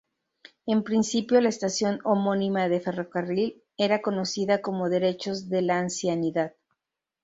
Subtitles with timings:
[0.65, 6.55] En principio la estación homónima de ferrocarril era conocida como "Derechos de la Ancianidad".